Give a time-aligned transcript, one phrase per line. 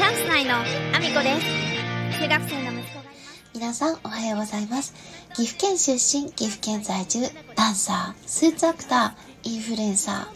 [0.00, 4.94] チャンス内のアミコです中学生の息子がいます皆さんおはようございます。
[5.34, 7.20] 岐阜県出身、岐阜県在住、
[7.54, 10.26] ダンサー、スーツアクター、インフルエンサー、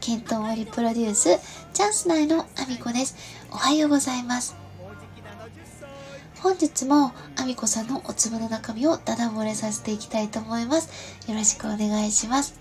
[0.00, 1.38] ケントモリプロデュース、
[1.74, 3.14] チャンス内のアミコです。
[3.50, 4.56] おはようございます。
[6.38, 11.28] 本日もアミコさんのお粒の中身をダダ漏れさせていきたいと思います。
[11.28, 12.58] よろしくお願いします。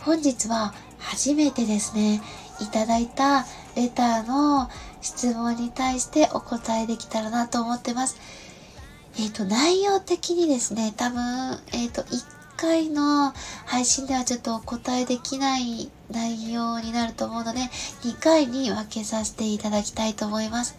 [0.00, 2.20] 本日は初めてですね、
[2.58, 3.46] いただいた
[3.76, 4.68] レターの
[5.00, 8.16] 質問に対してお答えできたらなと思ってます。
[9.18, 12.24] えっ、と、内容的にですね、多分、えっ、と、1
[12.56, 13.32] 回の
[13.66, 17.60] 配信ではちょっとお答えできない内容になると思うので、
[18.04, 20.76] 2回に分けさせていただきたいと思います。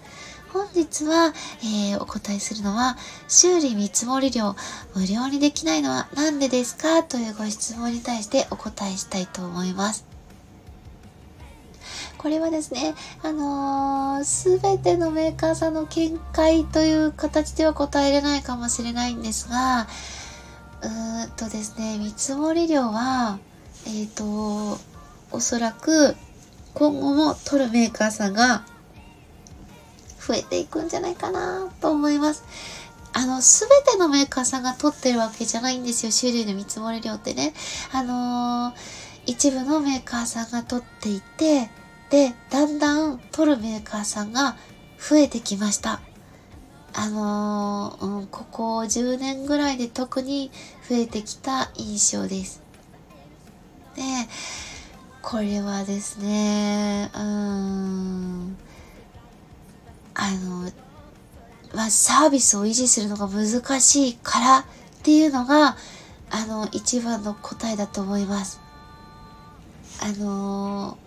[0.51, 1.33] 本日は、
[1.63, 2.97] えーお答えするのは、
[3.27, 4.55] 修理見積もり料
[4.95, 7.03] 無料にできないのは何でですか？
[7.03, 10.12] というご質問に対してお答えしたいと思います。
[12.23, 19.87] これはですね、あのす、べてのメーカーさんの見解という形では答えれないかもしれないんですが、
[20.81, 23.39] うーんとですね、見積もり料は、
[23.87, 24.77] えっ、と、
[25.31, 26.15] おそらく
[26.73, 28.63] 今後も取るメーカーさんが
[30.25, 32.45] 増えていくんじゃないかなと思います。
[33.11, 37.53] あの、すべてのメーカーさんが取ってるわけじゃないんですよ、種類の見積もり料ってね。
[37.91, 41.69] あのー一部のメーカーさんが取っていて、
[42.13, 44.55] で、だんだん取るメーカーさんが
[44.99, 45.99] 増えてきました。
[46.93, 50.51] あのーうん、ここ10年ぐらいで特に
[50.87, 52.61] 増えてきた印象です。
[53.95, 54.03] で、
[55.23, 58.57] これはですね、うん、
[60.13, 60.71] あの、
[61.73, 64.65] まあ、サービスを維持するのが難しいからっ
[65.01, 65.77] ていうのが、
[66.29, 68.61] あの、一番の答えだと思います。
[69.99, 71.02] あのー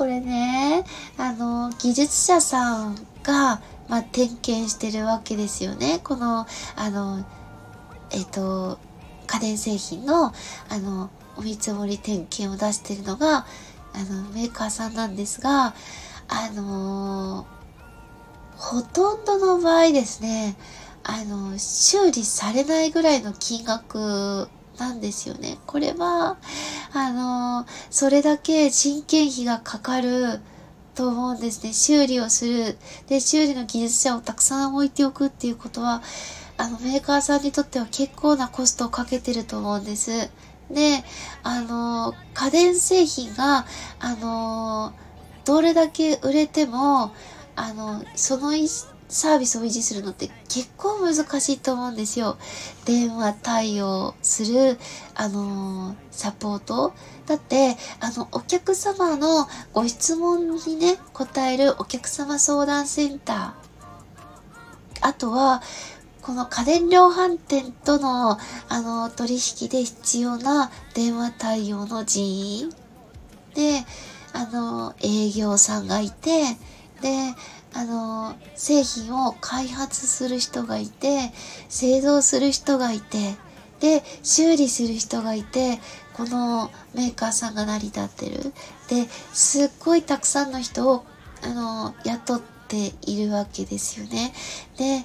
[0.00, 0.82] これね、
[1.18, 6.00] あの、技術者さんが、まあ、点検してるわけですよね。
[6.02, 7.22] この、あの、
[8.10, 8.78] えっ、と、
[9.26, 10.32] 家電製品の、
[10.70, 13.44] あの、お見積もり点検を出してるのが、
[13.92, 15.74] あの、メーカーさんなんですが、
[16.28, 17.46] あの
[18.56, 20.56] ほとんどの場合ですね、
[21.04, 25.58] あの、修理されないぐらいの金額なんですよね。
[25.66, 26.38] これは、
[26.92, 30.40] あの、それだけ人件費がかかる
[30.94, 31.72] と思うんですね。
[31.72, 32.78] 修理をする。
[33.06, 36.02] で、修理の技術者をたくさん置いておくっていうことは、
[36.56, 40.30] あの、メーカーさんにとっては結構なコストをかけてると思うんです。
[40.70, 41.04] で、
[41.42, 43.66] あの、家電製品が、
[43.98, 44.92] あの、
[45.44, 47.12] どれだけ売れても、
[47.56, 48.68] あの、そのい
[49.10, 52.38] サービスを維持するのって結構難しいと思うんですよ。
[52.84, 54.78] 電話対応する、
[55.14, 56.94] あのサポート。
[57.26, 65.08] だって、あの、お客様のご質問にね、答えるお客様相談センター。
[65.08, 65.62] あとは、
[66.22, 68.38] この家電量販店との、
[68.68, 72.70] あの、取引で必要な電話対応の人員。
[73.54, 73.84] で、
[74.32, 76.56] あの、営業さんがいて、
[77.00, 77.34] で、
[77.72, 81.32] あの、製品を開発する人がいて、
[81.68, 83.36] 製造する人がいて、
[83.80, 85.78] で、修理する人がいて、
[86.14, 88.52] このメーカーさんが成り立ってる。
[88.88, 91.04] で、すっごいたくさんの人を、
[91.42, 94.32] あの、雇っているわけですよね。
[94.76, 95.04] で、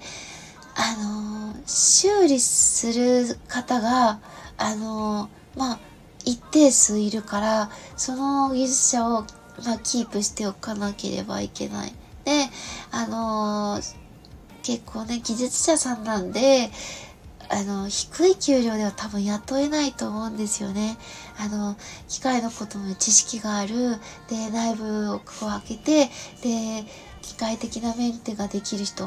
[0.75, 4.19] あの、修理する方が、
[4.57, 5.79] あの、まあ、
[6.25, 9.21] 一定数いるから、その技術者を、
[9.63, 11.93] まあ、キープしておかなければいけない。
[12.25, 12.49] で、
[12.91, 14.05] あのー
[14.65, 16.71] 結構ね、技術者さんなんで、
[17.49, 20.97] あの、低い給料では多分雇えないと思うんですよね。
[21.37, 21.75] あの、
[22.07, 26.09] 機械のことも知識がある、で、内部をこう開けて、
[26.41, 26.83] で、
[27.21, 29.05] 機械的なメンテができる人。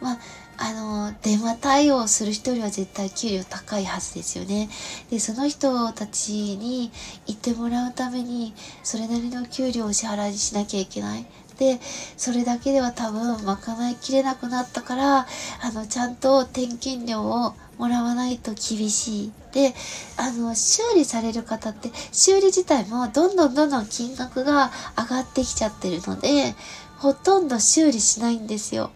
[0.00, 0.18] まあ、
[0.56, 4.70] あの、電話対応する人よりは絶対給料高いはずですよね。
[5.10, 6.90] で、その人たちに
[7.26, 11.26] 行ってもらうために、それなりの給料を支払いしなきゃいけない。
[11.58, 11.80] で、
[12.16, 15.26] それだけでは多分賄いきれなくなったから、
[15.62, 19.32] あの、ちゃんと点検料をもらわないと厳しい。
[19.52, 19.74] で、
[20.16, 26.54] あの、修理される方って、修理自体もどんどんどんどん金額が上がってきちゃってるので、
[26.98, 28.90] ほとんど修理しないんですよ。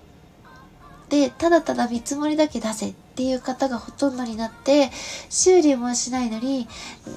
[1.08, 4.90] で、ただただ見積もりだけ出せっていう方がほとんどになって、
[5.28, 6.68] 修理もしないのに、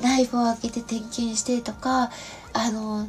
[0.01, 2.11] 内部を開けて点検してとか、
[2.53, 3.07] あの、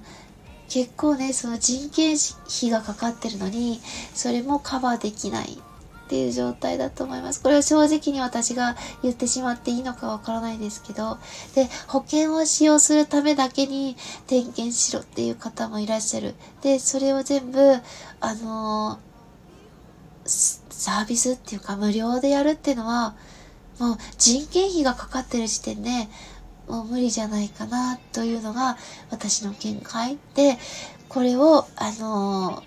[0.74, 3.80] 結構ね、その人件費がかかってるのに、
[4.12, 5.62] それもカバーできない。
[6.04, 7.40] っていう状態だと思います。
[7.40, 11.18] これは正直に私が言ってしまっていいのかわからないですけど、
[11.54, 16.34] で、保険を使用するためだけに点検しろっていう方もいらっしゃる。
[16.60, 17.58] で、それを全部、
[18.20, 23.14] あのー、サービスっていうか無料でやるっていうのは、
[23.78, 25.90] もう人件費がかかってる時点で、
[26.68, 28.76] もう無理じゃないかなというのが
[29.10, 30.58] 私の見解で、
[31.08, 32.62] これを、あの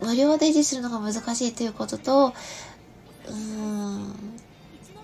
[0.00, 2.32] 無料で維持するのが難しいということと、
[3.26, 4.14] うーん、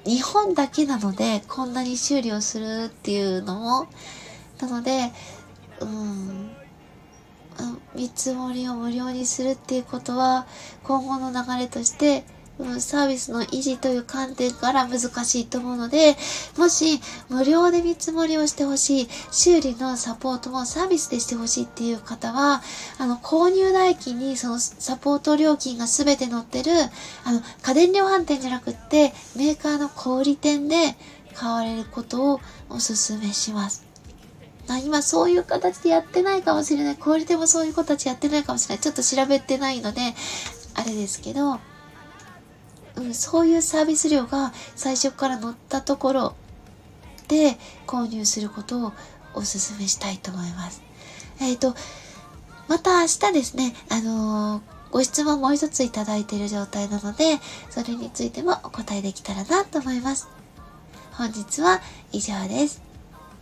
[0.04, 3.88] 日本だけなので、こんなに修理をするっていうのも、
[4.60, 5.12] なので、
[5.80, 6.50] うん、
[7.94, 10.46] 見積もりを無料にするっていうことは、
[10.82, 12.24] 今後の流れとして、
[12.58, 16.16] うん、サービスの維持という観点から難しいと思うので、
[16.56, 22.62] もし無料で見積もりをしてほしい、修理のサポートもサービスでしてほしいっていう方は、
[22.98, 26.70] あの、購入代金にそのサポート料金が全て載ってる、
[27.24, 30.96] あの、家電量販店じゃなくって、メーカーの小売店で
[31.34, 33.84] 買われることをお勧めします。
[34.84, 36.96] 今そういう形でやってないかもしれない。
[36.96, 38.82] 小売店もそういう子たちやってないかもしれない。
[38.82, 40.14] ちょっと調べてないので、
[40.74, 41.58] あれですけど、
[42.96, 46.34] うん、そういうサービス料が最初から載ったところ
[47.28, 47.56] で
[47.86, 48.92] 購入することを
[49.34, 50.82] お勧めしたいと思います。
[51.40, 51.74] えっ、ー、と、
[52.68, 60.28] また明日ですね、あのー、ご質問もう一ついただいている状態なので、それについてもお答えできたらなと思います。
[61.12, 61.80] 本日は
[62.12, 62.82] 以上です。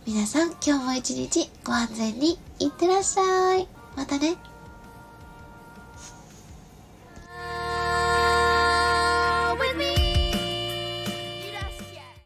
[0.05, 3.67] 皆さん今日も一日ご安全にいってらっしゃい。
[3.95, 4.52] またね。